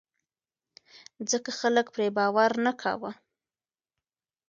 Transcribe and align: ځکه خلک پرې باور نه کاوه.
ځکه 1.31 1.49
خلک 1.59 1.85
پرې 1.95 2.07
باور 2.17 2.51
نه 2.65 2.71
کاوه. 2.81 3.11